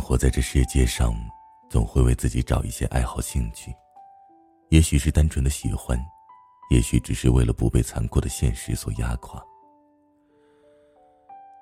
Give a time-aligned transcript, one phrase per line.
[0.00, 1.14] 活在这世界上，
[1.68, 3.74] 总会为自己找一些爱好兴趣，
[4.70, 5.98] 也许是单纯的喜欢，
[6.70, 9.42] 也许只是为了不被残酷的现实所压垮。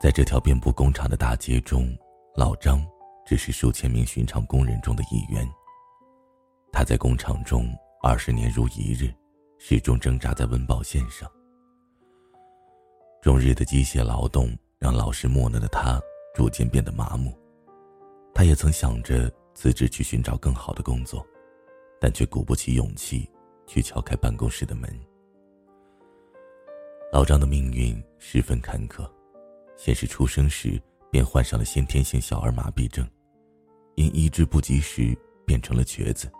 [0.00, 1.92] 在这条遍布工厂的大街中，
[2.36, 2.86] 老张
[3.26, 5.46] 只是数千名寻常工人中的一员。
[6.72, 7.68] 他在工厂中
[8.02, 9.12] 二十年如一日，
[9.58, 11.28] 始终挣扎在温饱线上。
[13.20, 16.00] 终日的机械劳动让老实木讷的他
[16.34, 17.36] 逐渐变得麻木。
[18.38, 21.26] 他也曾想着辞职去寻找更好的工作，
[22.00, 23.28] 但却鼓不起勇气
[23.66, 24.88] 去敲开办公室的门。
[27.12, 29.04] 老张的命运十分坎坷，
[29.76, 33.04] 先是出生时便患上了先天性小儿麻痹症，
[33.96, 36.30] 因医治不及时变成了瘸子。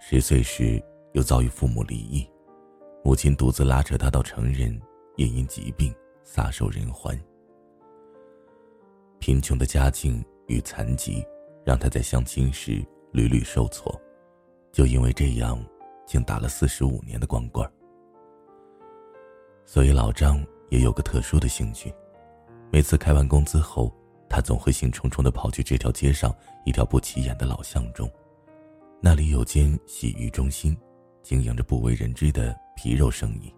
[0.00, 0.80] 十岁时
[1.14, 2.30] 又遭遇父母离异，
[3.02, 4.80] 母亲独自拉扯他到成人，
[5.16, 7.20] 也因疾病撒手人寰。
[9.18, 10.24] 贫穷的家境。
[10.48, 11.24] 与残疾，
[11.64, 13.94] 让他在相亲时屡屡受挫，
[14.72, 15.62] 就因为这样，
[16.06, 17.70] 竟打了四十五年的光棍。
[19.64, 21.94] 所以老张也有个特殊的兴趣，
[22.72, 23.94] 每次开完工资后，
[24.28, 28.10] 他总会兴冲冲地跑去这条街上一条不起眼的老巷中，
[29.00, 30.76] 那里有间洗浴中心，
[31.22, 33.54] 经营着不为人知的皮肉生意，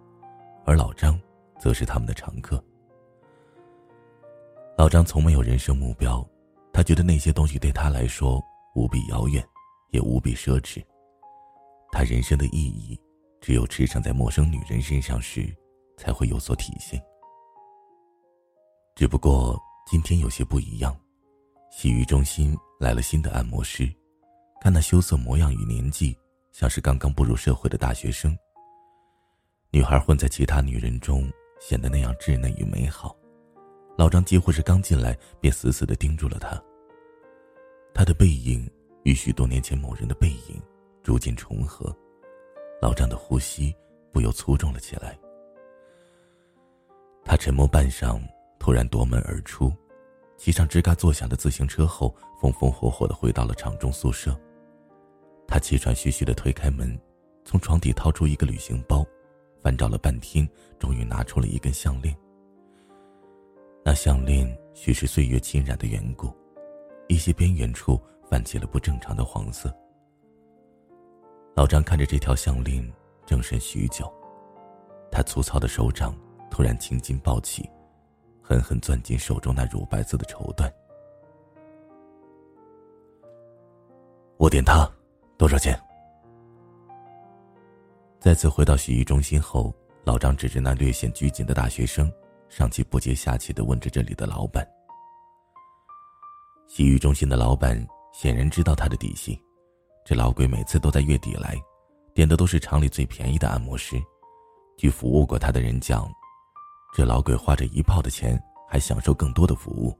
[0.65, 1.19] 而老张，
[1.61, 2.63] 则是他们的常客。
[4.77, 6.27] 老张从没有人生目标。
[6.73, 8.43] 他觉得那些东西对他来说
[8.75, 9.45] 无比遥远，
[9.91, 10.83] 也无比奢侈。
[11.93, 12.99] 他人生的意义，
[13.41, 15.53] 只有驰骋在陌生女人身上时，
[15.97, 17.03] 才会有所体现。
[18.95, 19.61] 只不过
[19.91, 20.97] 今天有些不一样，
[21.71, 23.93] 洗浴中心来了新的按摩师，
[24.61, 26.17] 看那羞涩模样与年纪，
[26.53, 28.37] 像是刚刚步入社会的大学生。
[29.71, 33.17] 女孩混在其他女人中，显得那样稚嫩与美好。
[34.01, 36.59] 老张几乎是刚进来便死死的盯住了他。
[37.93, 38.67] 他的背影
[39.03, 40.59] 与许多年前某人的背影
[41.03, 41.95] 逐渐重合，
[42.81, 43.77] 老张的呼吸
[44.11, 45.19] 不由粗重了起来。
[47.27, 48.19] 他沉默半晌，
[48.59, 49.71] 突然夺门而出，
[50.39, 54.35] 骑上吱嘎作响的自行车后，风风火火的回到了厂中宿舍。
[55.47, 56.99] 他气喘吁吁的推开门，
[57.45, 59.05] 从床底掏出一个旅行包，
[59.63, 62.17] 翻找了半天，终于拿出了一根项链。
[63.83, 66.31] 那项链许是岁月浸染的缘故，
[67.09, 67.99] 一些边缘处
[68.29, 69.75] 泛起了不正常的黄色。
[71.57, 72.87] 老张看着这条项链，
[73.27, 74.13] 怔神许久，
[75.11, 76.15] 他粗糙的手掌
[76.51, 77.69] 突然青筋暴起，
[78.43, 80.71] 狠狠攥紧手中那乳白色的绸缎。
[84.37, 84.91] 我点它，
[85.39, 85.79] 多少钱？
[88.19, 89.75] 再次回到洗浴中心后，
[90.05, 92.13] 老张指着那略显拘谨的大学生。
[92.51, 94.67] 上气不接下气的问着这里的老板。
[96.67, 99.41] 洗浴中心的老板显然知道他的底细，
[100.05, 101.57] 这老鬼每次都在月底来，
[102.13, 103.97] 点的都是厂里最便宜的按摩师。
[104.77, 106.11] 据服务过他的人讲，
[106.93, 108.37] 这老鬼花着一炮的钱，
[108.69, 109.97] 还享受更多的服务，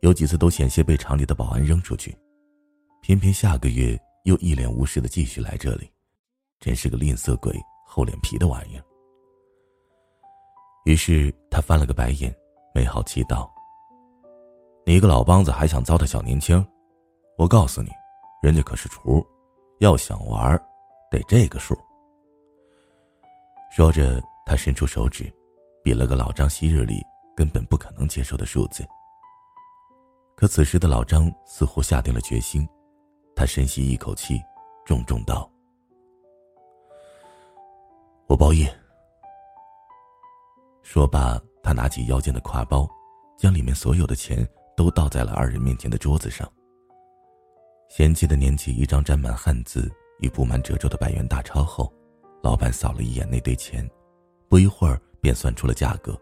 [0.00, 2.16] 有几次都险些被厂里的保安扔出去。
[3.02, 5.90] 偏偏下个月又一脸无视的继续来这里，
[6.60, 7.54] 真是个吝啬鬼、
[7.86, 8.84] 厚脸皮的玩意儿。
[10.84, 12.34] 于是他翻了个白眼，
[12.74, 13.50] 没好气道
[14.84, 16.64] ：“你一个老梆子还想糟蹋小年轻？
[17.38, 17.90] 我告诉你，
[18.42, 19.26] 人家可是厨，
[19.80, 20.56] 要想玩，
[21.10, 21.74] 得这个数。”
[23.74, 25.32] 说着，他伸出手指，
[25.82, 27.02] 比了个老张昔日里
[27.34, 28.86] 根本不可能接受的数字。
[30.36, 32.68] 可此时的老张似乎下定了决心，
[33.34, 34.38] 他深吸一口气，
[34.84, 35.50] 重重道
[38.28, 38.70] ：“我包夜。”
[40.84, 42.86] 说罢，他拿起腰间的挎包，
[43.38, 44.46] 将里面所有的钱
[44.76, 46.46] 都倒在了二人面前的桌子上。
[47.88, 49.90] 嫌弃的捻起一张沾满汗渍
[50.20, 51.90] 与布满褶皱的百元大钞后，
[52.42, 53.88] 老板扫了一眼那堆钱，
[54.46, 56.16] 不一会儿便算出了价格，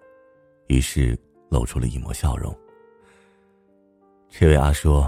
[0.69, 1.19] 于是
[1.50, 2.56] 露出了一抹笑容。
[4.29, 5.05] 这位阿叔，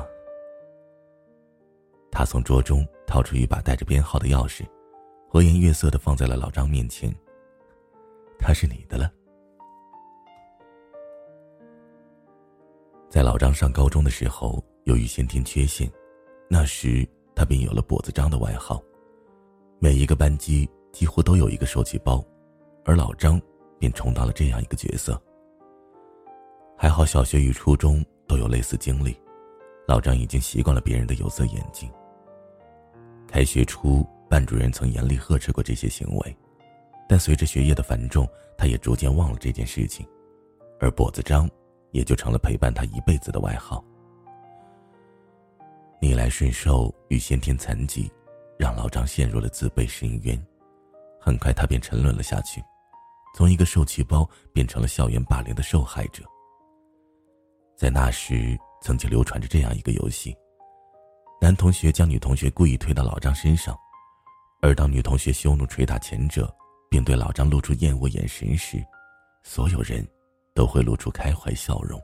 [2.11, 4.67] 他从桌中掏出一把带着编号的钥匙，
[5.31, 7.15] 和颜悦色的放在了老张面前。
[8.37, 9.09] 他是你的了。
[13.15, 15.89] 在老张上高中的时候，由于先天缺陷，
[16.51, 18.83] 那时他便有了“跛子张”的外号。
[19.79, 22.21] 每一个班级几乎都有一个手起包，
[22.85, 23.41] 而老张
[23.79, 25.17] 便充当了这样一个角色。
[26.77, 29.17] 还好小学与初中都有类似经历，
[29.87, 31.89] 老张已经习惯了别人的有色眼镜。
[33.29, 36.37] 开学初，班主任曾严厉呵斥过这些行为，
[37.09, 38.29] 但随着学业的繁重，
[38.59, 40.05] 他也逐渐忘了这件事情，
[40.81, 41.49] 而“跛子张”。
[41.95, 43.83] 也就成了陪伴他一辈子的外号。
[46.01, 48.13] 逆来顺受与先天残疾，
[48.59, 50.39] 让老张陷入了自卑深渊。
[51.21, 52.63] 很快，他便沉沦了下去，
[53.35, 56.25] 从一个受气包变成了校园霸凌的受害者。
[57.77, 60.37] 在那时，曾经流传着这样一个游戏：
[61.41, 63.75] 男同学将女同学故意推到老张身上，
[64.61, 66.53] 而当女同学羞怒捶打前者，
[66.91, 68.85] 并对老张露出厌恶眼神时，
[69.43, 70.07] 所有人
[70.55, 72.01] 都会露出开怀笑容。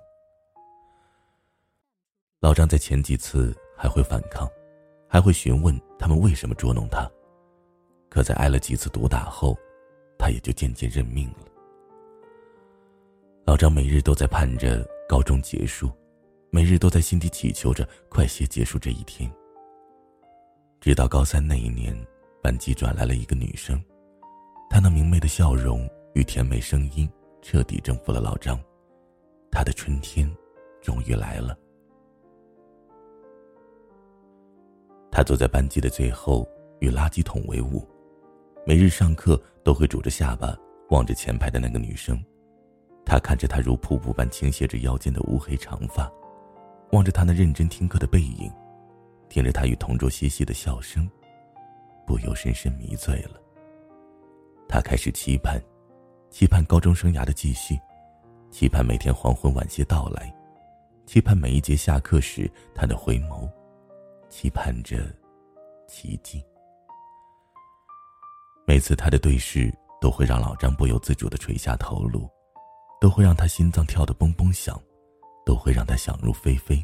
[2.40, 4.48] 老张在前几次还会反抗，
[5.08, 7.10] 还会询问他们为什么捉弄他，
[8.08, 9.56] 可在挨了几次毒打后，
[10.18, 11.46] 他也就渐渐认命了。
[13.44, 15.90] 老张每日都在盼着高中结束，
[16.50, 19.30] 每日都在心底祈求着快些结束这一天。
[20.80, 21.94] 直到高三那一年，
[22.42, 23.78] 班级转来了一个女生，
[24.70, 27.06] 她那明媚的笑容与甜美声音
[27.42, 28.58] 彻底征服了老张，
[29.50, 30.30] 他的春天
[30.82, 31.56] 终于来了。
[35.10, 36.48] 他坐在班级的最后，
[36.78, 37.86] 与垃圾桶为伍，
[38.66, 40.56] 每日上课都会拄着下巴
[40.90, 42.22] 望着前排的那个女生。
[43.04, 46.10] 他看着她如瀑布般倾泻着腰间的乌黑长发，
[46.92, 48.52] 望着她那认真听课的背影，
[49.28, 51.10] 听着她与同桌嬉戏的笑声，
[52.06, 53.40] 不由深深迷醉了。
[54.68, 55.60] 他开始期盼，
[56.30, 57.78] 期盼高中生涯的继续，
[58.50, 60.32] 期盼每天黄昏晚些到来，
[61.04, 63.50] 期盼每一节下课时他的回眸。
[64.28, 65.12] 期盼着
[65.88, 66.40] 奇迹。
[68.64, 72.30] 每次他的对视都会让老张不由自主的垂下头颅，
[73.00, 74.80] 都会让他心脏跳得嘣嘣响，
[75.44, 76.80] 都会让他想入非非。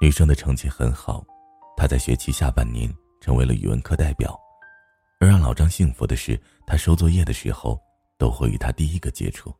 [0.00, 1.22] 女生的成绩很好，
[1.76, 2.90] 她在学期下半年
[3.20, 4.34] 成为了语文课代表，
[5.20, 7.80] 而让老张幸福的是，他收作业的时候
[8.18, 9.54] 都会与他第一个接触。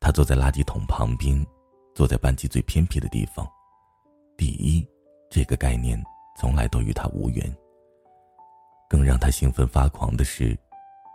[0.00, 1.46] 他坐在垃圾桶旁边，
[1.94, 3.46] 坐在班级最偏僻的地方。
[4.36, 4.86] 第一，
[5.30, 6.02] 这个概念
[6.38, 7.56] 从来都与他无缘。
[8.88, 10.56] 更让他兴奋发狂的是，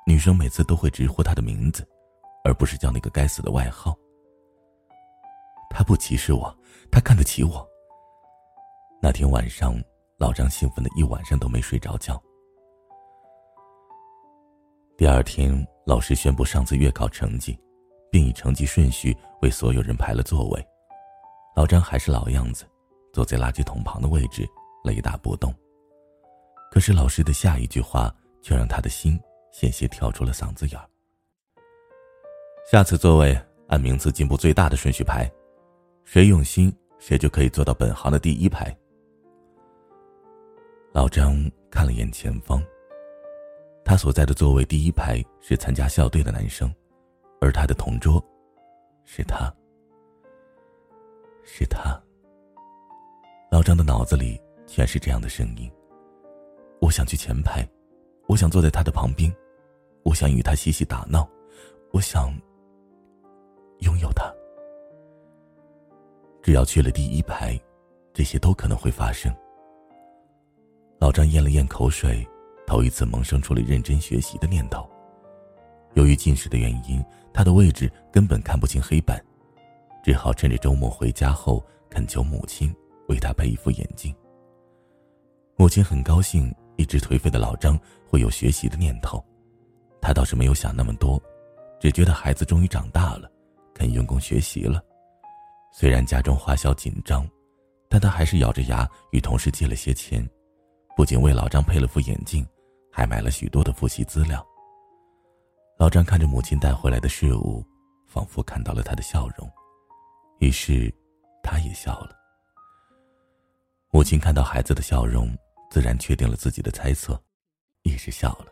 [0.05, 1.87] 女生每次都会直呼他的名字，
[2.43, 3.97] 而不是叫那个该死的外号。
[5.69, 6.55] 他不歧视我，
[6.91, 7.67] 他看得起我。
[9.01, 9.73] 那天晚上，
[10.17, 12.21] 老张兴奋的一晚上都没睡着觉。
[15.01, 17.57] 第二天，老师宣布上次月考成绩，
[18.11, 20.63] 并以成绩顺序为所有人排了座位。
[21.55, 22.65] 老张还是老样子。
[23.11, 24.47] 坐在垃圾桶旁的位置，
[24.83, 25.51] 雷打不动。
[26.71, 28.13] 可是老师的下一句话
[28.43, 29.19] 却让他的心
[29.51, 30.87] 险些跳出了嗓子眼儿。
[32.71, 33.35] 下次座位
[33.69, 35.27] 按名次进步最大的顺序排，
[36.03, 38.71] 谁用心谁就可以坐到本行的第一排。
[40.93, 42.63] 老张看了眼前方，
[43.83, 46.73] 他所在的座位第一排是参加校队的男生，
[47.41, 48.23] 而他的同桌，
[49.03, 49.53] 是他，
[51.43, 51.99] 是他。
[53.51, 55.69] 老张的脑子里全是这样的声音。
[56.79, 57.67] 我想去前排，
[58.27, 59.33] 我想坐在他的旁边，
[60.03, 61.27] 我想与他嬉戏打闹，
[61.91, 62.33] 我想
[63.79, 64.33] 拥有他。
[66.41, 67.59] 只要去了第一排，
[68.13, 69.31] 这些都可能会发生。
[70.99, 72.25] 老张咽了咽口水，
[72.71, 74.89] 头一次萌生出了认真学习的念头。
[75.95, 79.21] 由于近视的原因，他的位置根本看不清黑板，
[80.01, 82.73] 只好趁着周末回家后恳求母亲。
[83.09, 84.15] 为他配一副眼镜。
[85.57, 89.21] 母亲很高兴，一直颓废的老张会有学习的念头，
[90.01, 91.21] 他倒是没有想那么多，
[91.77, 93.29] 只觉得孩子终于长大了，
[93.73, 94.81] 肯用功学习了。
[95.73, 97.27] 虽然家中花销紧张，
[97.89, 100.25] 但他还是咬着牙与同事借了些钱，
[100.95, 102.47] 不仅为老张配了副眼镜，
[102.91, 104.45] 还买了许多的复习资料。
[105.77, 107.65] 老张看着母亲带回来的事物，
[108.05, 109.49] 仿佛看到了他的笑容，
[110.39, 110.93] 于是，
[111.41, 112.15] 他也笑了。
[113.89, 115.35] 母亲看到孩子的笑容，
[115.69, 117.19] 自然确定了自己的猜测，
[117.83, 118.47] 也是笑了。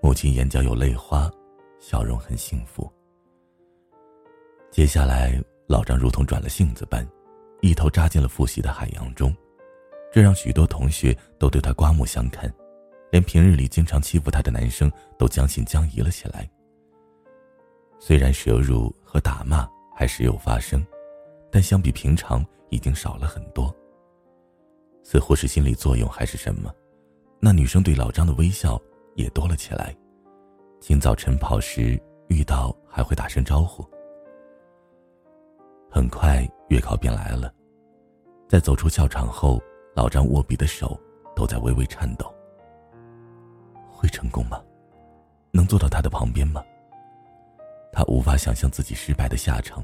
[0.00, 1.30] 母亲眼角有泪花，
[1.80, 2.90] 笑容很幸福。
[4.70, 7.06] 接下来，老张如同转了性子般，
[7.60, 9.34] 一头扎进了复习的海洋中，
[10.12, 12.52] 这让许多同学都对他刮目相看，
[13.10, 16.48] 连平日里经常欺负他的男生都将信将疑了起来。
[17.98, 20.84] 虽然舌辱和打骂还时有发生，
[21.50, 23.74] 但相比平常已经少了很多。
[25.02, 26.74] 似乎是心理作用还是什么，
[27.40, 28.80] 那女生对老张的微笑
[29.14, 29.96] 也多了起来。
[30.80, 31.98] 清早晨跑时
[32.28, 33.82] 遇到还会打声招呼。
[35.90, 37.50] 很快月考便来了，
[38.46, 39.58] 在走出校场后，
[39.94, 41.00] 老张握笔的手
[41.34, 42.30] 都在微微颤抖。
[43.96, 44.62] 会成功吗？
[45.50, 46.62] 能坐到他的旁边吗？
[47.92, 49.82] 他无法想象自己失败的下场，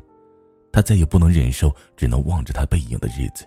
[0.71, 3.47] 他再也不能忍受只能望着他背影的日子。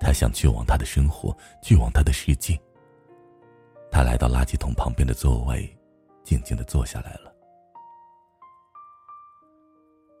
[0.00, 2.60] 他想去往他的生活，去往他的世界。
[3.90, 5.74] 他来到垃圾桶旁边的座位，
[6.24, 7.32] 静静的坐下来了。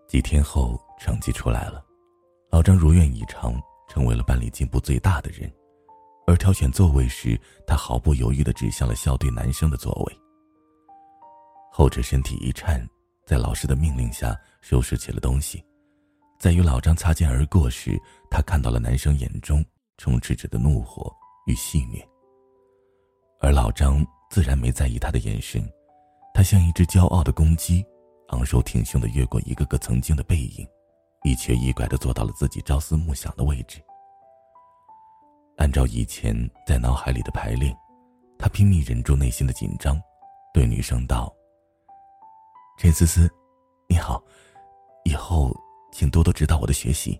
[0.06, 1.84] 几天后，成绩出来了，
[2.48, 5.52] 老张如愿以偿，成为了班里进步最大的人。
[6.26, 10.18] 而挑选座位时，他毫不犹豫的指向了校队男生的座位。
[11.70, 12.84] 后者身体一颤，
[13.24, 15.62] 在老师的命令下收拾起了东西。
[16.38, 17.96] 在与老张擦肩而过时，
[18.30, 19.64] 他看到了男生眼中
[19.98, 21.14] 充斥着的怒火
[21.46, 22.04] 与戏谑。
[23.40, 25.62] 而老张自然没在意他的眼神，
[26.34, 27.84] 他像一只骄傲的公鸡，
[28.28, 30.66] 昂首挺胸的越过一个个曾经的背影，
[31.22, 33.80] 一瘸一拐的坐到了自己朝思暮想的位置。
[35.56, 36.34] 按照以前
[36.66, 37.74] 在脑海里的排练，
[38.38, 39.98] 他拼命忍住内心的紧张，
[40.52, 41.34] 对女生道
[42.78, 43.30] ：“陈思思，
[43.88, 44.22] 你好，
[45.04, 45.54] 以后
[45.92, 47.18] 请多多指导我的学习。”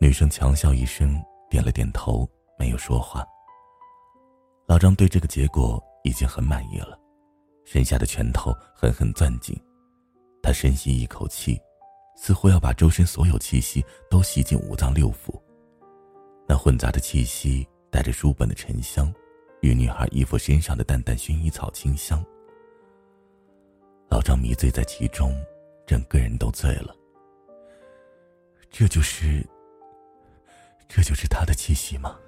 [0.00, 1.20] 女生强笑一声，
[1.50, 3.26] 点了点头，没有说话。
[4.66, 6.96] 老张对这个结果已经很满意了，
[7.64, 9.60] 身下的拳头狠狠攥紧，
[10.42, 11.60] 他深吸一口气，
[12.16, 15.40] 似乎要把周身所有气息都吸进五脏六腑。
[16.52, 19.10] 那混杂的气息，带着书本的沉香，
[19.62, 22.22] 与女孩衣服身上的淡淡薰衣草清香。
[24.10, 25.34] 老张迷醉在其中，
[25.86, 26.94] 整个人都醉了。
[28.70, 29.42] 这就是，
[30.86, 32.18] 这就是他的气息吗？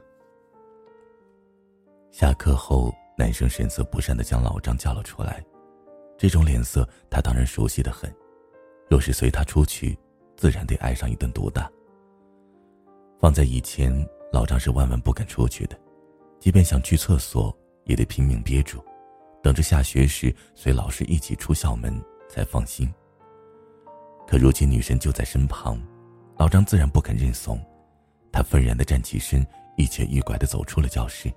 [2.10, 5.44] 下课后，男生神色不善的将老张叫了出来，
[6.16, 8.10] 这种脸色他当然熟悉的很，
[8.88, 9.98] 若是随他出去，
[10.34, 11.70] 自然得挨上一顿毒打。
[13.20, 13.90] 放在以前，
[14.34, 15.78] 老张是万万不敢出去的，
[16.40, 18.84] 即便想去厕所，也得拼命憋住，
[19.40, 22.92] 等着下学时随老师一起出校门才放心。
[24.26, 25.80] 可如今女神就在身旁，
[26.36, 27.64] 老张自然不肯认怂，
[28.32, 31.32] 他愤然的站起身，一瘸一拐的走出了教室。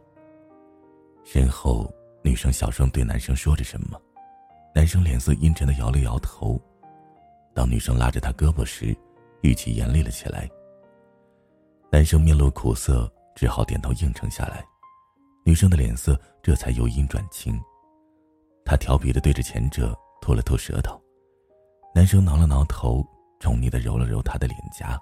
[1.24, 4.02] 身后，女生小声对男生说着什么，
[4.74, 6.60] 男生脸色阴沉的摇了摇头。
[7.54, 8.98] 当女生拉着他胳膊时，
[9.42, 10.50] 语气严厉了起来。
[11.90, 14.64] 男生面露苦涩，只好点头应承下来。
[15.46, 17.58] 女生的脸色这才由阴转晴。
[18.66, 21.02] 他调皮的对着前者吐了吐舌头，
[21.96, 23.06] 男生挠了挠头，
[23.40, 25.00] 宠溺的揉了揉她的脸颊。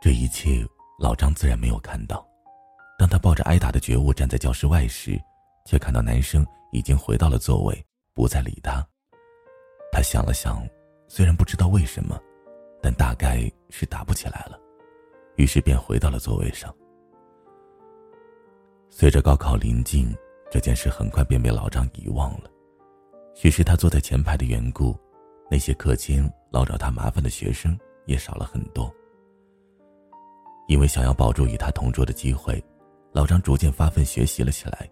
[0.00, 0.66] 这一切，
[0.98, 2.26] 老张自然没有看到。
[2.98, 5.18] 当他抱着挨打的觉悟站在教室外时，
[5.64, 8.84] 却看到男生已经回到了座位，不再理他。
[9.92, 10.66] 他想了想，
[11.06, 12.20] 虽然不知道为什么。
[12.82, 14.58] 但大概是打不起来了，
[15.36, 16.74] 于是便回到了座位上。
[18.88, 20.14] 随着高考临近，
[20.50, 22.50] 这件事很快便被老张遗忘了。
[23.34, 24.98] 许是他坐在前排的缘故，
[25.50, 28.92] 那些课间老找他麻烦的学生也少了很多。
[30.66, 32.62] 因为想要保住与他同桌的机会，
[33.12, 34.90] 老张逐渐发奋学习了起来。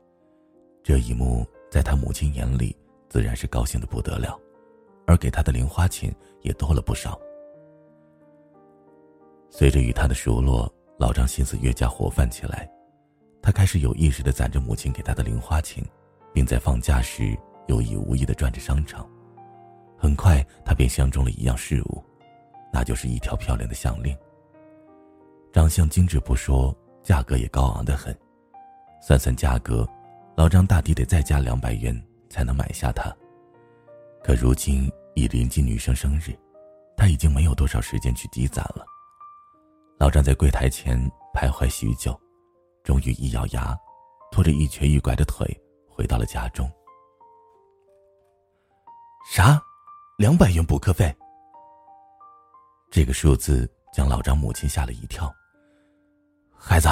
[0.83, 2.75] 这一幕在他母亲眼里
[3.09, 4.39] 自然是高兴的不得了，
[5.07, 7.21] 而给他的零花钱也多了不少。
[9.51, 12.69] 随着与他的熟络，老张心思越加活泛起来。
[13.43, 15.85] 他开始有意识的攒着母亲给他的零花钱，
[16.33, 17.37] 并在放假时
[17.67, 19.09] 有意无意的转着商场。
[19.97, 22.05] 很快，他便相中了一样事物，
[22.73, 24.17] 那就是一条漂亮的项链。
[25.53, 28.17] 长相精致不说，价格也高昂的很。
[29.01, 29.89] 算算价格，
[30.37, 33.13] 老张大抵得再加两百元才能买下它。
[34.23, 36.37] 可如今已临近女生生日，
[36.97, 38.85] 他已经没有多少时间去积攒了。
[39.99, 40.97] 老张在柜台前
[41.35, 42.19] 徘徊许久，
[42.85, 43.77] 终于一咬牙，
[44.31, 45.45] 拖着一瘸一拐的腿
[45.91, 46.71] 回到了家中。
[49.29, 49.61] 啥？
[50.17, 51.13] 两百元补课费？
[52.93, 55.35] 这个数字将老张母亲吓了一跳。
[56.57, 56.89] 孩子，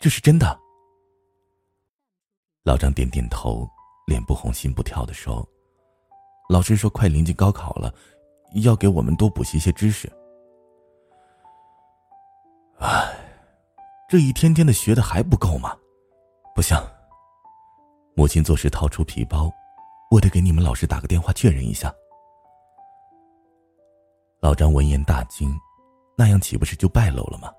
[0.00, 0.56] 这是真的？
[2.62, 3.68] 老张点点头，
[4.06, 5.44] 脸不红心不跳的说
[6.48, 7.92] ：“老师说快临近高考了，
[8.62, 10.08] 要给我们多补习一些知识。”
[12.82, 13.16] 唉，
[14.08, 15.72] 这一天天的学的还不够吗？
[16.52, 16.76] 不行。
[18.16, 19.48] 母亲做事掏出皮包，
[20.10, 21.94] 我得给你们老师打个电话确认一下。
[24.40, 25.56] 老张闻言大惊，
[26.18, 27.52] 那样岂不是就败露了吗？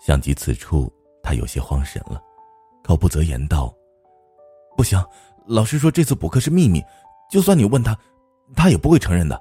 [0.00, 2.20] 想及此处，他有些慌神了，
[2.82, 3.72] 口不择言道
[4.76, 5.00] ：“不行，
[5.46, 6.82] 老师说这次补课是秘密，
[7.30, 7.96] 就算你问他，
[8.56, 9.40] 他也不会承认的。”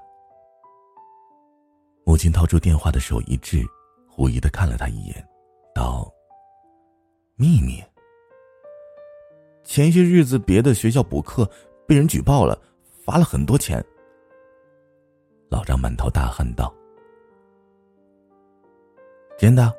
[2.05, 3.65] 母亲掏出电话的手一滞。
[4.13, 5.25] 狐疑的看了他一眼，
[5.73, 6.11] 道
[7.37, 7.81] ：“秘密。
[9.63, 11.49] 前些日子别的学校补课
[11.87, 12.59] 被人举报了，
[13.05, 13.83] 罚了很多钱。”
[15.49, 16.73] 老张满头大汗道
[19.39, 19.73] ：“真的？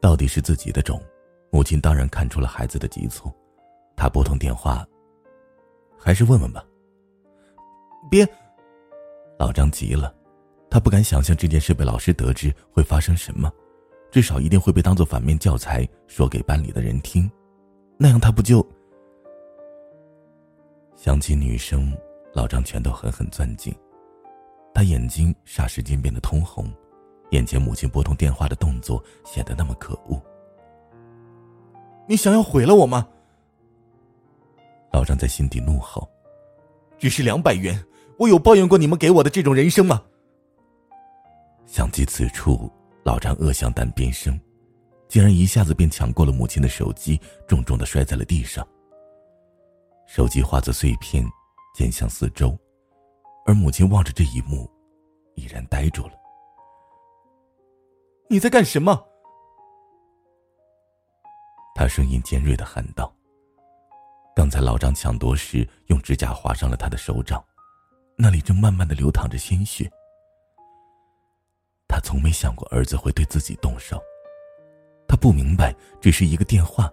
[0.00, 0.98] 到底是自己的种，
[1.50, 3.30] 母亲当然看出了孩子的急促，
[3.94, 4.86] 她拨通电话。
[5.98, 6.64] 还是问问吧。
[8.10, 8.26] 别，
[9.38, 10.12] 老张急了，
[10.72, 13.52] 他不敢想象这件事被老师得知会发生什么，
[14.10, 17.30] 至少一定会被当做反面教材说给班里的人听，
[17.98, 18.66] 那样他不就……
[20.96, 21.94] 想起女生，
[22.32, 23.74] 老张拳头狠狠攥紧，
[24.72, 26.72] 他眼睛霎时间变得通红，
[27.32, 30.18] 眼前母亲拨通电话的动作显得那么可恶。
[32.08, 33.06] 你想要毁了我吗？
[34.90, 36.08] 老张在心底怒吼
[36.98, 37.78] ：“只是两百元，
[38.18, 40.02] 我有抱怨过你们给我的这种人生吗？”
[41.72, 42.70] 想及此处，
[43.02, 44.38] 老张恶向胆边生，
[45.08, 48.62] 竟然一下子便抢过了母亲的手机，重重的摔在了地上。
[50.06, 51.24] 手机化作碎片，
[51.74, 52.54] 溅向四周，
[53.46, 54.70] 而母亲望着这一幕，
[55.34, 56.12] 已然呆住了。
[58.28, 59.02] “你在干什么？”
[61.74, 63.10] 他声音尖锐的喊道。
[64.36, 67.42] 刚才老张抢夺时，用指甲划伤了他的手掌，
[68.14, 69.90] 那里正慢慢的流淌着鲜血。
[71.92, 74.02] 他从没想过儿子会对自己动手，
[75.06, 76.90] 他不明白，只是一个电话，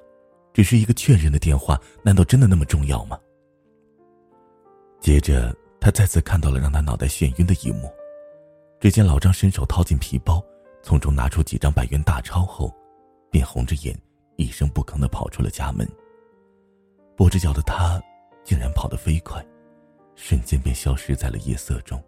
[0.53, 3.17] 只是一个确认的电话，难道真的那么重要吗？
[4.99, 7.89] 接着，他再次看到了让他脑袋眩晕的一幕，
[8.81, 10.43] 只见老张伸手掏进皮包，
[10.83, 12.69] 从中拿出几张百元大钞后，
[13.31, 13.97] 便红着眼，
[14.35, 15.87] 一声不吭的跑出了家门。
[17.15, 18.03] 跛着脚的他，
[18.43, 19.41] 竟然跑得飞快，
[20.15, 22.03] 瞬间便消失在了夜色中。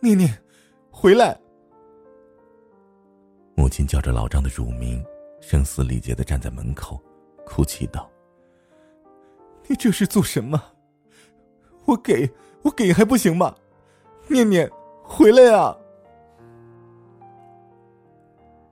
[0.00, 0.42] 念念，
[0.92, 1.36] 回来！
[3.56, 5.04] 母亲叫着老张的乳名，
[5.40, 7.00] 声嘶力竭的站在门口，
[7.44, 8.08] 哭泣道
[9.66, 10.62] ：“你这是做什么？
[11.86, 12.30] 我给
[12.62, 13.56] 我给还不行吗？
[14.28, 14.70] 念念，
[15.02, 15.76] 回来啊！”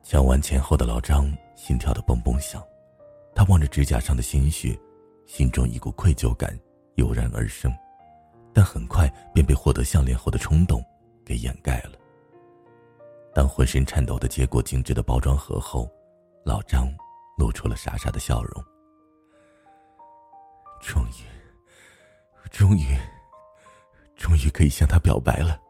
[0.04, 2.62] 抢完钱后的老张心跳的蹦蹦响。
[3.34, 4.78] 他望着指甲上的鲜血，
[5.26, 6.56] 心中一股愧疚感
[6.96, 7.72] 油然而生，
[8.52, 10.84] 但很快便被获得项链后的冲动
[11.24, 11.92] 给掩盖了。
[13.34, 15.90] 当浑身颤抖的接过精致的包装盒后，
[16.44, 16.92] 老张
[17.38, 18.64] 露出了傻傻的笑容。
[20.80, 21.24] 终于，
[22.50, 22.96] 终于，
[24.16, 25.60] 终于可以向他表白了。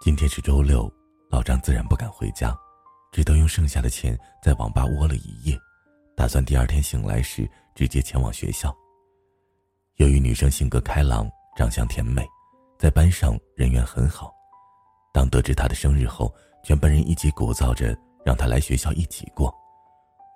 [0.00, 0.90] 今天是周六，
[1.30, 2.56] 老张自然不敢回家。
[3.12, 5.58] 只得用剩下的钱在网吧窝了一夜，
[6.16, 8.72] 打算第二天醒来时直接前往学校。
[9.96, 12.24] 由于女生性格开朗，长相甜美，
[12.78, 14.32] 在班上人缘很好。
[15.12, 19.52] 当得知他的生日后，全班人一起鼓噪着让他来学校一起过，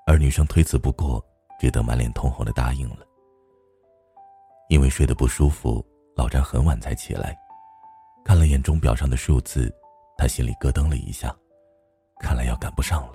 [0.07, 1.25] 而女生推辞不过，
[1.61, 3.07] 只得满脸通红的答应了。
[4.69, 5.85] 因为睡得不舒服，
[6.17, 7.37] 老张很晚才起来，
[8.25, 9.73] 看了眼钟表上的数字，
[10.17, 11.35] 他心里咯噔了一下。
[12.21, 13.15] 看来要赶不上了，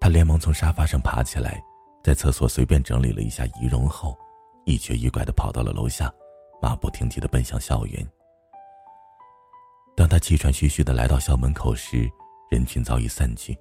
[0.00, 1.62] 他连忙从沙发上爬起来，
[2.02, 4.18] 在厕所随便整理了一下仪容后，
[4.66, 6.12] 一瘸一拐的跑到了楼下，
[6.60, 8.06] 马不停蹄的奔向校园。
[9.96, 12.10] 当他气喘吁吁的来到校门口时，
[12.50, 13.56] 人群早已散去，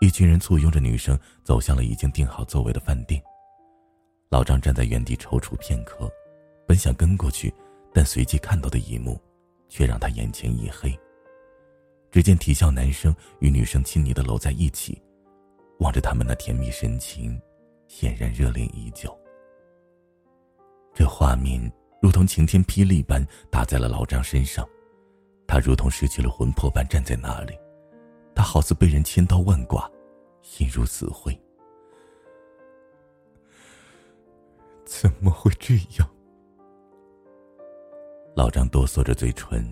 [0.00, 3.20] 一群人簇拥着女生走向了已经订好座位的饭店。
[4.30, 6.10] 老张站在原地踌躇片刻，
[6.66, 7.52] 本想跟过去，
[7.92, 9.20] 但随即看到的一幕，
[9.68, 10.96] 却让他眼前一黑。
[12.12, 15.00] 只见体校男生与女生亲昵的搂在一起，
[15.80, 17.40] 望着他们那甜蜜神情，
[17.88, 19.16] 显然热恋已久。
[20.94, 21.60] 这画面
[22.00, 24.66] 如同晴天霹雳般打在了老张身上，
[25.46, 27.58] 他如同失去了魂魄般站在那里，
[28.34, 29.90] 他好似被人千刀万剐，
[30.42, 31.38] 心如死灰。
[34.84, 36.08] 怎么会这样？
[38.34, 39.66] 老张哆嗦着嘴唇。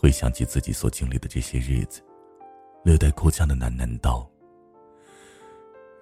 [0.00, 2.00] 回想起自己所经历的这些日子，
[2.84, 4.30] 略带哭腔的喃喃道：“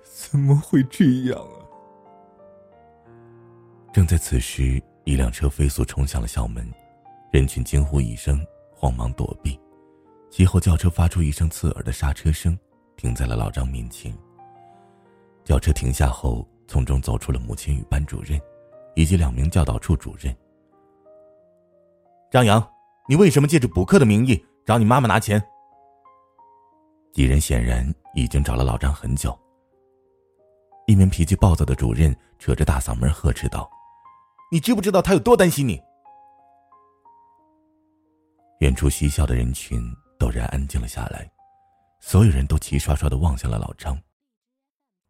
[0.05, 1.65] 怎么会这样啊？”
[3.95, 6.71] 正在此时，一辆车飞速冲向了校门，
[7.33, 8.39] 人群惊呼一声，
[8.77, 9.59] 慌忙躲避。
[10.31, 12.57] 其后，轿车发出一声刺耳的刹车声，
[12.97, 14.17] 停在了老张面前。
[15.45, 18.41] 轿车停下后，从中走出了母亲与班主任，
[18.95, 20.37] 以及两名教导处主任。
[22.31, 22.65] 张扬。
[23.09, 25.41] 你为什么借着补课的名义找你妈妈拿钱？
[27.12, 29.39] 几人显然已经找了老张很久。
[30.89, 33.71] 一名脾气暴躁的主任扯着大嗓门呵斥道
[34.51, 35.81] ：“你知不知道他有多担心你？”
[38.59, 39.81] 远处嬉笑的人群
[40.19, 41.31] 陡然安静了下来，
[42.01, 43.99] 所有人都齐刷刷的望向了老张。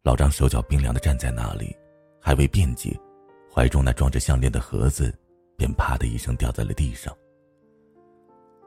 [0.03, 1.77] 老张手脚冰凉的站在那里，
[2.21, 2.99] 还未辩解，
[3.53, 5.17] 怀中那装着项链的盒子
[5.57, 7.17] 便啪的一声掉在了地上。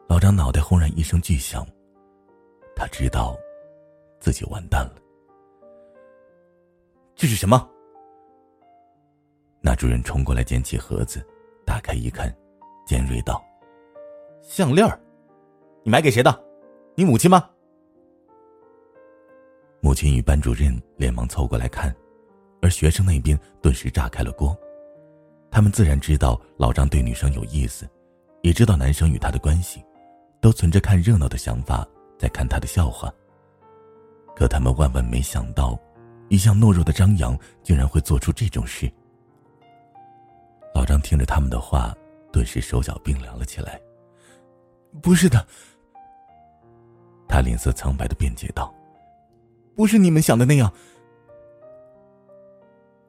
[0.07, 1.67] 老张脑袋轰然一声巨响，
[2.75, 3.37] 他知道
[4.19, 4.95] 自己完蛋了。
[7.15, 7.69] 这是什么？
[9.61, 11.21] 那主人冲过来捡起盒子，
[11.65, 12.33] 打开一看，
[12.87, 13.43] 尖锐道
[14.49, 14.99] ：“项链
[15.83, 16.43] 你买给谁的？
[16.95, 17.47] 你母亲吗？”
[19.79, 21.95] 母亲与班主任连忙凑过来看，
[22.59, 24.57] 而学生那边顿时炸开了锅。
[25.51, 27.87] 他们自然知道老张对女生有意思，
[28.41, 29.85] 也知道男生与他的关系，
[30.41, 33.13] 都存着看热闹的想法在看他的笑话。
[34.35, 35.79] 可他们万万没想到，
[36.27, 38.91] 一向懦弱的张扬竟然会做出这种事。
[40.73, 41.95] 老张听着他们的话，
[42.31, 43.79] 顿时手脚冰凉了起来。
[45.01, 45.45] 不是的，
[47.27, 48.73] 他脸色苍白的辩解道。
[49.75, 50.71] 不是你们想的那样。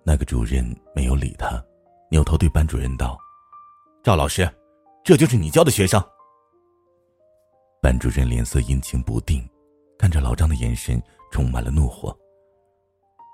[0.05, 0.65] 那个主任
[0.95, 1.63] 没有理他，
[2.11, 3.19] 扭头对班主任道
[4.05, 4.49] ：“赵老师，
[5.03, 6.03] 这就是你教的学生。”
[7.83, 9.49] 班主任脸色阴晴不定，
[9.99, 12.17] 看着老张的眼神充满了怒火。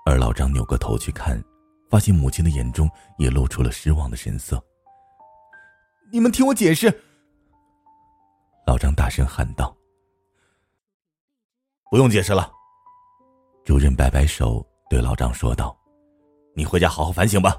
[0.05, 1.41] 而老张扭过头去看，
[1.89, 4.61] 发现母亲的眼中也露出了失望的神色。
[6.11, 7.01] “你们听我解释！”
[8.67, 9.73] 老张大声喊道。
[11.89, 12.51] “不用解释了。”
[13.63, 15.73] 主任摆摆手，对老张说道
[16.53, 17.55] ：“你回家好好反省吧。”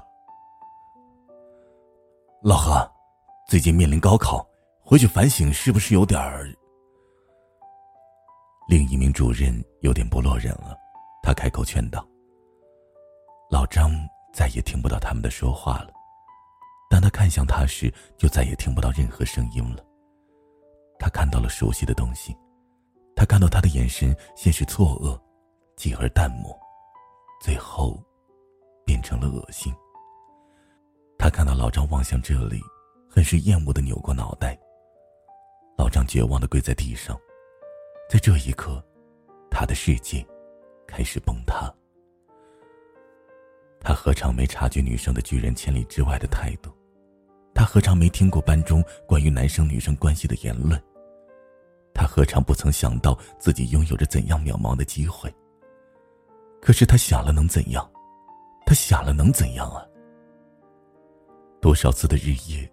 [2.43, 2.87] 老何，
[3.47, 4.47] 最近面临高考，
[4.83, 6.47] 回去反省是不是有点儿？
[8.67, 10.77] 另一名主任有点不落忍了，
[11.23, 12.07] 他开口劝道
[13.49, 13.91] ：“老张
[14.31, 15.91] 再也听不到他们的说话了。
[16.87, 19.83] 当他看向他时，就再也听不到任何声音了。
[20.99, 22.35] 他看到了熟悉的东西，
[23.15, 25.19] 他看到他的眼神先是错愕。”
[25.79, 26.53] 继而淡漠，
[27.39, 27.97] 最后
[28.85, 29.73] 变成了恶心。
[31.17, 32.61] 他看到老张望向这里，
[33.09, 34.59] 很是厌恶的扭过脑袋。
[35.77, 37.17] 老张绝望的跪在地上，
[38.09, 38.83] 在这一刻，
[39.49, 40.21] 他的世界
[40.85, 41.73] 开始崩塌。
[43.79, 46.69] 他何尝没察觉女生的拒人千里之外的态度？
[47.55, 50.77] 他何尝没听过班中关于男生女生关系的言论？
[52.09, 55.31] 何尝不曾想到自己拥有着怎样渺茫的机会？
[56.59, 57.87] 可是他想了能怎样？
[58.65, 59.85] 他想了能怎样啊？
[61.61, 62.67] 多少次的日夜，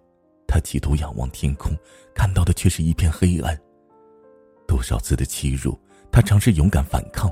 [0.47, 1.71] 他企图仰望天空，
[2.15, 3.55] 看到的却是一片黑暗。
[4.67, 5.79] 多少次的欺辱，
[6.11, 7.31] 他尝试勇敢反抗，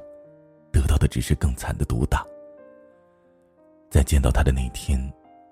[0.72, 2.24] 得到的只是更惨的毒打。
[3.90, 5.00] 在见到他的那天，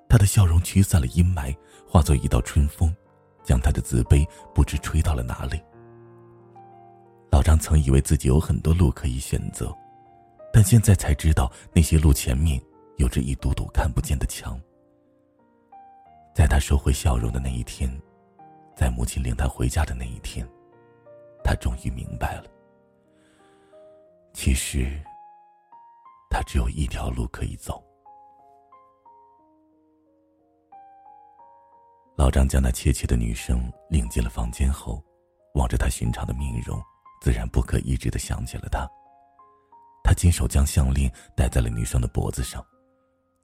[0.07, 1.55] 他的笑容驱散了阴霾，
[1.87, 2.95] 化作一道春风，
[3.43, 5.59] 将他的自卑不知吹到了哪里。
[7.33, 9.75] 老张曾以为自己有很多路可以选择。
[10.53, 12.61] 但现在才知道，那些路前面
[12.97, 14.55] 有着一堵堵看不见的墙。
[16.31, 17.89] 在他收回笑容的那一天，
[18.75, 20.47] 在母亲领他回家的那一天，
[21.43, 22.43] 他终于明白了。
[24.35, 25.01] 其实，
[26.29, 27.83] 他只有一条路可以走。
[32.15, 35.03] 老张将那怯怯的女生领进了房间后，
[35.55, 36.79] 望着她寻常的面容，
[37.23, 38.85] 自然不可抑制的想起了她。
[40.03, 42.61] 他亲手将项链戴在了女生的脖子上，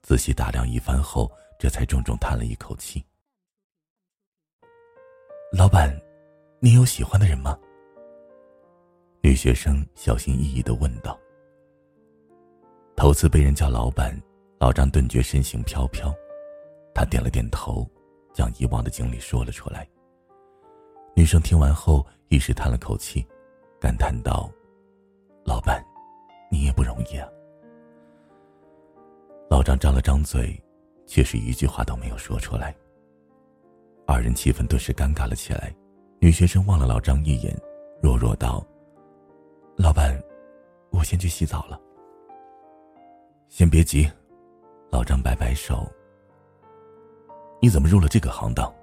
[0.02, 3.02] 仔细打量一番后，这才重重叹了一口气。
[5.50, 5.98] 老板，
[6.60, 7.58] 你有喜欢的人吗？
[9.22, 11.18] 女学生小心翼翼的问道。
[12.94, 14.14] 头次被人叫老板，
[14.58, 16.14] 老张顿觉身形飘飘，
[16.94, 17.90] 他点了点头，
[18.34, 19.88] 将以往的经历说了出来。
[21.16, 23.26] 女生听完后，一时叹了口气，
[23.80, 24.50] 感叹道
[25.44, 25.84] ：“老板。”
[26.52, 27.28] 你也不容易啊！
[29.48, 30.60] 老张张了张嘴，
[31.06, 32.74] 却是一句话都没有说出来。
[34.04, 35.72] 二人气氛顿时尴尬了起来。
[36.18, 37.56] 女学生望了老张一眼，
[38.02, 38.66] 弱弱道
[39.78, 40.20] ：“老板，
[40.90, 41.80] 我先去洗澡了。”
[43.48, 44.10] 先别急，
[44.90, 45.88] 老张摆摆手。
[47.62, 48.74] 你怎么入了这个行当？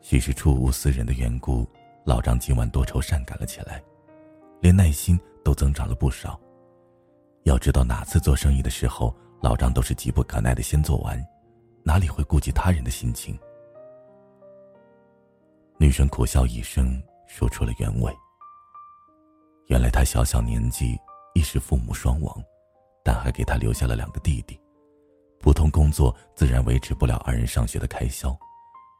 [0.00, 1.64] 许是触物思人的缘故，
[2.04, 3.82] 老张今晚多愁善感了起来。
[4.60, 6.38] 连耐心都增长了不少。
[7.42, 11.20] 要知道，哪次做生意的时候，老张都是急不可耐的先做完，
[11.82, 13.36] 哪里会顾及他人的心情？
[15.78, 18.16] 女生苦笑一声，说出了原委。
[19.66, 20.96] 原来她小小年纪，
[21.34, 22.40] 亦是父母双亡，
[23.02, 24.60] 但还给他留下了两个弟弟，
[25.40, 28.32] 普通工作自然维持不了二人上学的开销，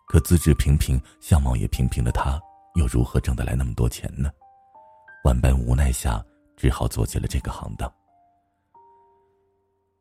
[0.08, 2.40] 可资质平平、相貌也平平的他，
[2.74, 4.30] 又如何挣得来那么多钱呢？
[5.24, 6.24] 万般无奈下，
[6.56, 7.92] 只好做起了这个行当。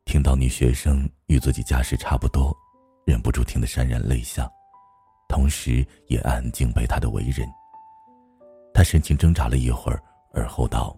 [0.05, 2.55] 听到女学生与自己家世差不多，
[3.05, 4.49] 忍不住听得潸然泪下。
[5.27, 7.47] 同时也暗暗敬佩她的为人。
[8.73, 10.01] 他神情挣扎了一会儿，
[10.33, 10.97] 而后道：“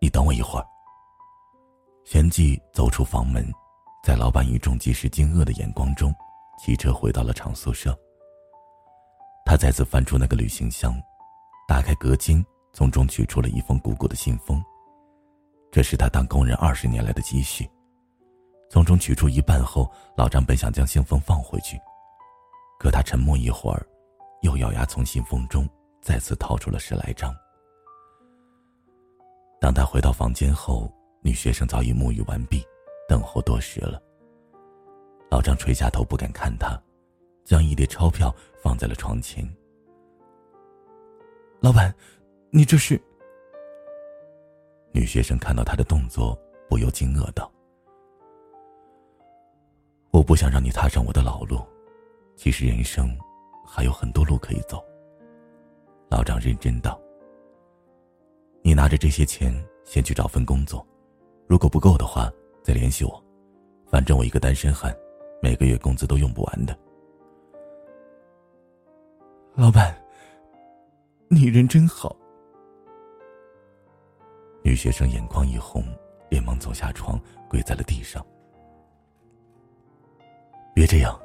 [0.00, 0.66] 你等我一会儿。”
[2.04, 3.46] 旋即走出房门，
[4.02, 6.14] 在老板一众极时惊愕的眼光中，
[6.58, 7.98] 骑车回到了厂宿舍。
[9.44, 10.94] 他再次翻出那个旅行箱，
[11.68, 14.62] 打开隔间，从中取出了一封鼓鼓的信封。
[15.70, 17.68] 这是他当工人二十年来的积蓄。
[18.70, 21.78] 从中取出一半后，老张本想将信封放回去，
[22.78, 23.86] 可他沉默一会儿，
[24.40, 25.68] 又咬牙从信封中
[26.00, 27.32] 再次掏出了十来张。
[29.60, 32.64] 当他回到房间后，女学生早已沐浴完毕，
[33.08, 34.00] 等候多时了。
[35.30, 36.80] 老张垂下头不敢看她，
[37.44, 39.46] 将一叠钞票放在了床前。
[41.60, 41.94] 老板，
[42.50, 43.00] 你这是？
[44.92, 47.50] 女学生看到他的动作，不由惊愕道。
[50.10, 51.60] 我不想让你踏上我的老路，
[52.36, 53.16] 其实人生
[53.66, 54.84] 还有很多路可以走。
[56.08, 57.00] 老张认真道
[58.62, 59.52] ：“你拿着这些钱
[59.84, 60.86] 先去找份工作，
[61.48, 62.30] 如果不够的话
[62.62, 63.24] 再联系我。
[63.90, 64.96] 反正我一个单身汉，
[65.42, 66.78] 每个月工资都用不完的。”
[69.56, 69.96] 老板，
[71.28, 72.16] 你人真好。
[74.64, 75.84] 女学生眼眶一红，
[76.28, 78.24] 连忙走下床，跪在了地上。
[80.74, 81.16] 别这样。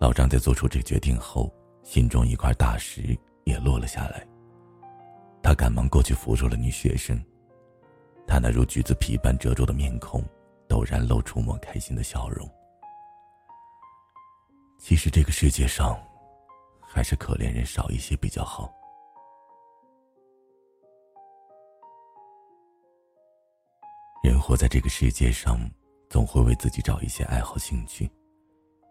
[0.00, 1.48] 老张在做出这决定后，
[1.84, 4.26] 心中一块大石也落了下来。
[5.40, 7.16] 他赶忙过去扶住了女学生，
[8.26, 10.20] 她那如橘子皮般褶皱的面孔，
[10.68, 12.50] 陡然露出抹开心的笑容。
[14.80, 15.96] 其实这个世界上，
[16.92, 18.70] 还是可怜人少一些比较好。
[24.22, 25.58] 人活在这个世界上。
[26.10, 28.10] 总会为自己找一些爱好兴趣，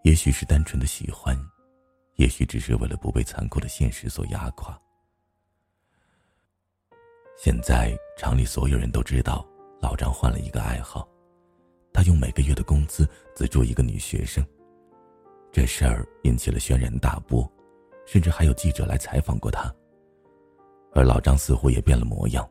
[0.04, 1.38] 也许是单纯的喜欢，
[2.16, 4.80] 也许只是为了不被残酷的现实所压垮。
[7.38, 9.46] 现在厂里所有人都知道
[9.82, 11.06] 老张换了一个爱好，
[11.92, 14.42] 他用每个月的工资资助一个女学生，
[15.52, 17.46] 这事儿引起了轩然大波，
[18.12, 19.72] 甚至还有记者来采访过他。
[20.96, 22.50] 而老张似乎也变了模样，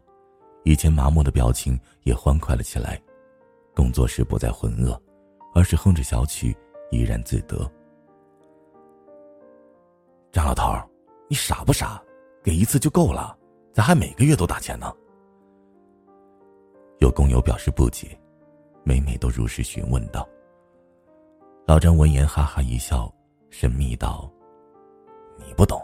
[0.62, 3.00] 以前麻木的表情也欢快了起来。
[3.74, 4.96] 工作时不再浑噩，
[5.52, 6.56] 而是哼着小曲，
[6.92, 7.68] 怡然自得。
[10.30, 10.72] 张老头，
[11.28, 12.00] 你傻不傻？
[12.40, 13.36] 给一次就够了，
[13.72, 14.94] 咋还每个月都打钱呢？
[17.00, 18.16] 有工友表示不解，
[18.84, 20.24] 每每都如实询问道。
[21.66, 23.12] 老张闻言哈哈一笑，
[23.50, 24.30] 神秘道
[25.46, 25.80] ：“你不懂。”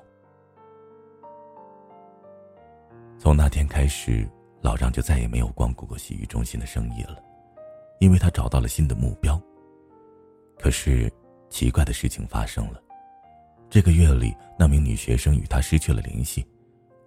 [3.18, 4.28] 从那天开始，
[4.60, 7.22] 老张就再也没有光顾过洗浴中心的生意了。
[8.00, 9.40] 因为他找到了新的目标。
[10.58, 11.10] 可是，
[11.48, 12.82] 奇怪的事情发生了，
[13.70, 16.44] 这个月里，那名女学生与他失去了联系，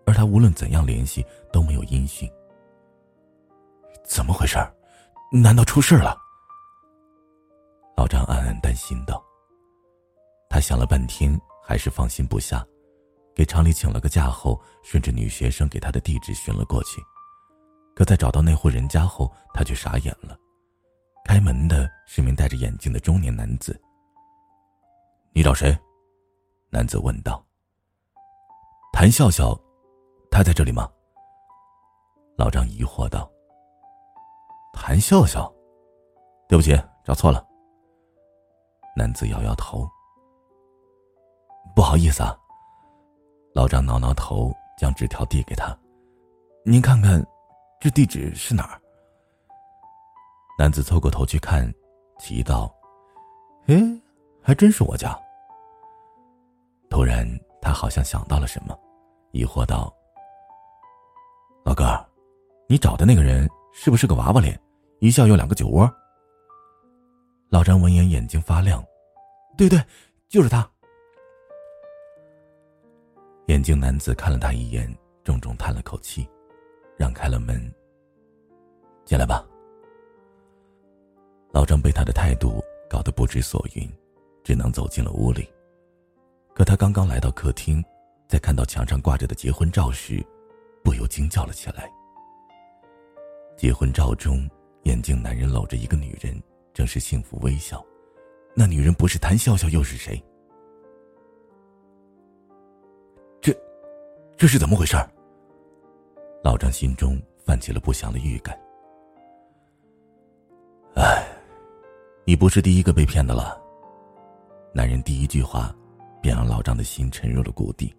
[0.06, 2.28] 而他无论怎样联系都没有音讯。
[4.04, 4.58] 怎么回事？
[5.32, 6.18] 难道出事了？
[7.98, 9.24] 老张暗暗担心道。
[10.50, 12.66] 他想了半天，还是放心不下，
[13.36, 17.02] 给厂里请了个假后，顺着女学生给他的地址寻了过去。
[17.94, 20.38] 可在找到那户人家后，他却傻眼了。
[21.26, 23.78] 开门的是名戴着眼镜的中年男子。
[25.34, 25.78] 你找谁？
[26.70, 27.46] 男子问道。
[28.94, 29.54] 谭笑笑，
[30.32, 30.90] 他在这里吗？
[32.38, 33.30] 老张疑惑道。
[34.72, 35.54] 谭笑笑，
[36.48, 37.46] 对不起，找错了。
[38.96, 39.86] 男子摇摇头。
[41.78, 42.36] 不好意思啊。
[43.54, 45.78] 老张挠挠头，将纸条递给他。
[46.66, 47.24] 您看看，
[47.80, 48.82] 这地址是哪儿？
[50.58, 51.72] 男子凑过头去看，
[52.18, 52.76] 奇道
[53.70, 53.76] ：“哎，
[54.42, 55.16] 还真是我家。”
[56.90, 57.28] 突然，
[57.62, 58.76] 他好像想到了什么，
[59.30, 59.94] 疑惑道
[61.64, 62.04] ：“老哥，
[62.68, 64.60] 你找的那个人是不是个娃娃脸，
[65.00, 65.88] 一笑有两个酒窝？”
[67.50, 68.84] 老张闻言眼睛发亮
[69.56, 69.80] ：“对对，
[70.28, 70.68] 就是他。”
[73.48, 76.28] 眼镜男子看了他一眼，重重叹了口气，
[76.98, 77.74] 让开了门
[79.06, 79.46] ：“进来吧。”
[81.54, 83.90] 老张被他的态度搞得不知所云，
[84.44, 85.48] 只能走进了屋里。
[86.54, 87.82] 可他刚刚来到客厅，
[88.28, 90.22] 在看到墙上挂着的结婚照时，
[90.84, 91.90] 不由惊叫了起来。
[93.56, 94.46] 结婚照中，
[94.84, 96.38] 眼镜男人搂着一个女人，
[96.74, 97.82] 正是幸福微笑。
[98.54, 100.22] 那女人不是谭笑笑又是谁？
[104.38, 104.96] 这是怎么回事？
[106.44, 108.58] 老张心中泛起了不祥的预感。
[110.96, 111.24] 哎。
[112.24, 113.58] 你不是第一个被骗的了。
[114.74, 115.74] 男人第一句话
[116.22, 117.96] 便让老张的心沉入了谷底。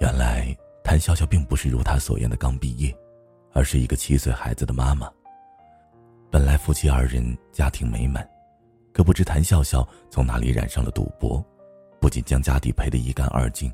[0.00, 0.54] 原来
[0.84, 2.94] 谭笑笑并不是如他所言的刚毕业，
[3.54, 5.10] 而是一个七岁孩子的妈妈。
[6.30, 8.28] 本来夫妻二人家庭美满，
[8.92, 11.42] 可不知谭笑笑从哪里染上了赌博，
[11.98, 13.72] 不仅将家底赔得一干二净，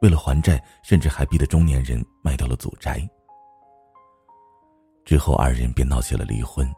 [0.00, 3.00] 为了还债，甚至还逼得中年人卖掉了祖宅。
[5.04, 6.68] 之后二人便闹起了离婚。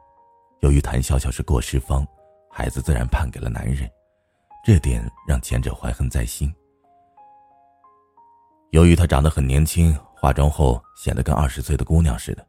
[0.61, 2.07] 由于谭笑笑是过失方，
[2.51, 3.89] 孩子自然判给了男人，
[4.65, 6.53] 这点让前者怀恨在心。
[8.71, 12.47] 由于她长得很年轻，化妆后显得跟二十岁的姑娘似的，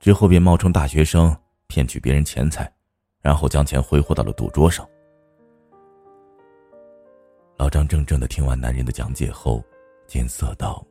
[0.00, 1.34] 之后便冒充大学生
[1.66, 2.70] 骗取别人钱财，
[3.22, 4.86] 然后将钱挥霍到了赌桌上。
[7.56, 9.64] 老张怔怔的听完男人的讲解后，
[10.06, 10.84] 艰涩道：“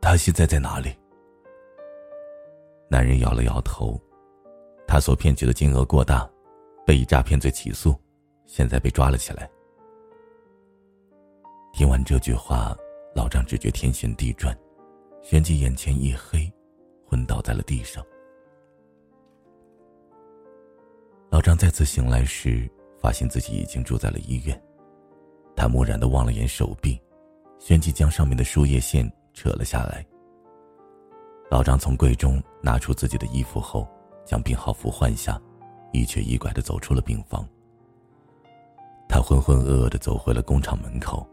[0.00, 0.94] 他现在在哪里？”
[2.88, 4.00] 男人摇了摇头。
[4.86, 6.28] 他所骗取的金额过大，
[6.84, 7.94] 被以诈骗罪起诉，
[8.44, 9.50] 现在被抓了起来。
[11.72, 12.76] 听完这句话，
[13.14, 14.54] 老张只觉天旋地转，
[15.22, 16.52] 旋即眼前一黑，
[17.06, 18.04] 昏倒在了地上。
[21.30, 24.62] 老张再次醒来时，发现自己已经住在了医院。
[25.56, 27.00] 他木然的望了眼手臂，
[27.58, 30.04] 旋即将上面的输液线扯了下来。
[31.50, 33.88] 老张从柜中拿出自己的衣服后。
[34.24, 35.36] 将病号服换下，
[35.92, 37.44] 一瘸一拐的走出了病房。
[39.08, 41.28] 他浑浑噩噩的走回了工厂门口，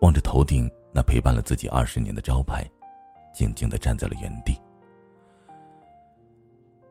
[0.00, 2.68] 望着头顶那陪伴了自己二十年的招牌，
[3.32, 4.60] 静静的站在了原地。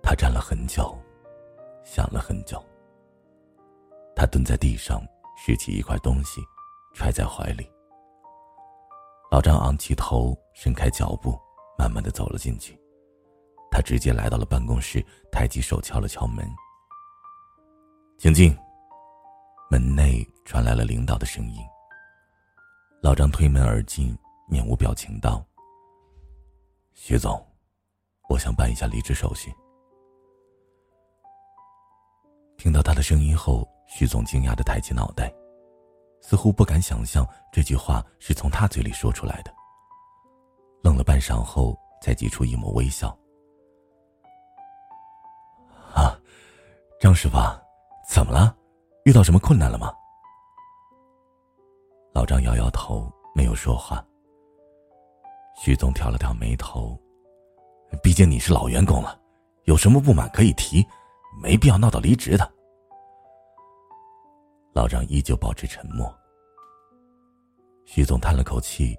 [0.01, 0.97] 他站了很久，
[1.84, 2.63] 想了很久。
[4.15, 5.01] 他蹲在地上，
[5.36, 6.39] 拾起一块东西，
[6.96, 7.70] 揣在怀里。
[9.30, 11.38] 老张昂起头，伸开脚步，
[11.78, 12.80] 慢慢的走了进去。
[13.70, 16.50] 他直接来到了办公室，抬起手敲了敲门。
[18.18, 18.58] 请进。
[19.70, 21.60] 门内传来了领导的声音。
[23.02, 24.16] 老张推门而进，
[24.48, 25.44] 面无表情道
[26.94, 27.44] ：“徐总，
[28.30, 29.52] 我想办一下离职手续。”
[32.58, 35.34] 听到他的声音后，徐总惊讶的抬起脑袋，
[36.28, 39.54] 似乎不敢想象这句话是从他嘴里说出来的。
[40.82, 43.16] 愣了半晌后，才挤出一抹微笑。
[45.94, 46.20] 啊
[47.00, 47.38] 张师傅，
[48.10, 48.58] 怎么了？
[49.04, 49.94] 遇到什么困难了吗？
[52.12, 54.04] 老张摇摇头，没有说话。
[55.56, 57.00] 徐总挑了挑眉头，
[58.02, 59.22] 毕竟你是老员工了，
[59.66, 60.84] 有什么不满可以提，
[61.40, 62.55] 没必要闹到离职的。
[64.76, 66.14] 老张依旧保持沉默。
[67.86, 68.94] 徐总叹了口气，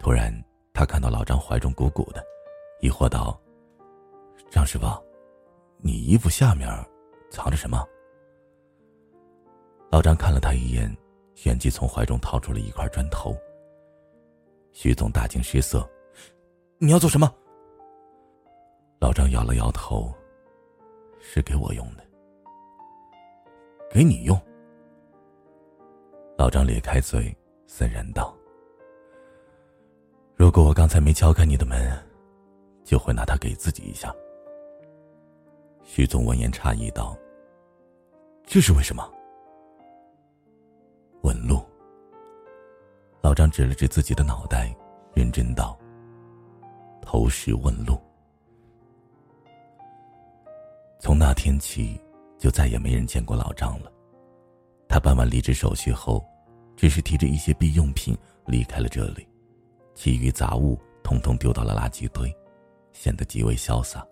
[0.00, 0.34] 突然
[0.74, 2.20] 他看到老张怀中鼓鼓的，
[2.80, 3.40] 疑惑道
[4.50, 4.86] ：“张师傅，
[5.78, 6.68] 你衣服下面……”
[7.30, 7.86] 藏着什么？
[9.88, 10.92] 老张看了他一眼，
[11.36, 13.36] 旋即从怀中掏出了一块砖头。
[14.72, 15.88] 徐总大惊失色
[16.78, 17.32] ：“你要做什么？”
[19.00, 20.12] 老张摇了摇头
[21.22, 22.04] ：“是给我用的。
[23.94, 24.36] ”“给你用？”
[26.40, 28.34] 老张咧开嘴，森然道
[30.34, 31.92] ：“如果我刚才没敲开你的门，
[32.82, 34.10] 就会拿它给自己一下。”
[35.84, 37.14] 徐总闻言诧异道
[38.48, 39.06] ：“这是为什么？”
[41.20, 41.60] 纹路。
[43.20, 44.74] 老张指了指自己的脑袋，
[45.12, 45.78] 认真道
[47.04, 48.00] ：“投石问路。”
[50.98, 52.00] 从那天起，
[52.38, 53.92] 就再也没人见过老张了。
[54.88, 56.26] 他办完离职手续后，
[56.80, 58.16] 只是提着一些必用品
[58.46, 59.28] 离开了这里，
[59.94, 62.34] 其余杂物统统丢到了垃圾堆，
[62.94, 64.02] 显得极为潇洒。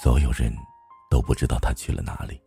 [0.00, 0.56] 所有人
[1.10, 2.40] 都不知道他去了哪里。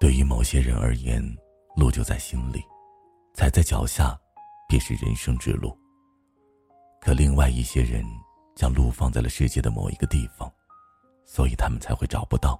[0.00, 1.22] 对于某些人而言，
[1.76, 2.64] 路就在心里，
[3.34, 4.18] 踩在脚下，
[4.66, 5.78] 便是人生之路。
[6.98, 8.02] 可另外一些人
[8.56, 10.50] 将路放在了世界的某一个地方，
[11.26, 12.58] 所以他们才会找不到，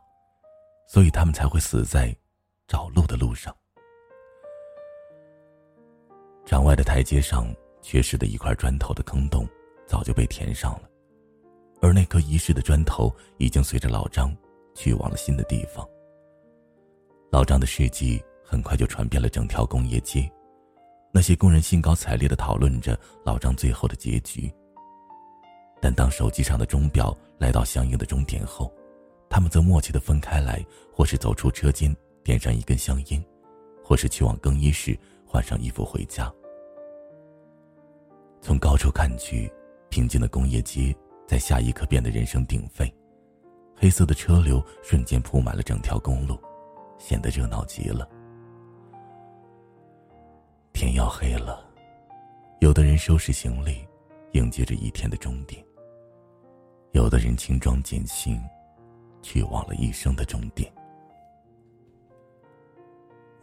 [0.87, 2.15] 所以他们才会死在
[2.67, 3.55] 找路的路上。
[6.47, 7.47] 场外的台阶上
[7.83, 9.47] 缺失的一块砖头的坑洞。
[9.87, 10.89] 早就被填上了，
[11.83, 14.35] 而那颗遗失的砖头已经随着老张
[14.75, 15.87] 去往了新的地方。
[17.31, 20.27] 老张的事迹很快就传遍了整条工业街，
[21.13, 24.51] 那些工人兴高采烈的讨论着老张最后的结局。
[25.83, 28.73] 但当手机上的钟表来到相应的终点后，
[29.29, 31.95] 他们则默契的分开来，或是走出车间
[32.25, 33.25] 点上一根香烟，
[33.85, 36.33] 或是去往更衣室换上衣服回家。
[38.41, 39.49] 从高处看去。
[39.91, 40.93] 平静的工业街，
[41.25, 42.93] 在下一刻变得人声鼎沸。
[43.77, 46.37] 黑色的车流瞬间铺满了整条公路，
[46.99, 48.09] 显得热闹极了。
[50.73, 51.65] 天要黑了，
[52.59, 53.87] 有的人收拾行李，
[54.33, 55.63] 迎接着一天的终点；
[56.91, 58.43] 有的人轻装简行，
[59.23, 60.73] 去往了一生的终点。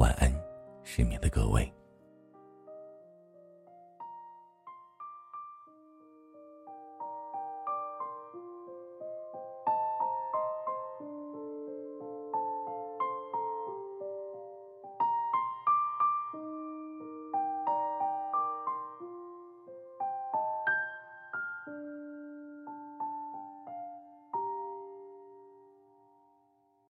[0.02, 0.34] 晚安，
[0.84, 1.72] 失眠的各位。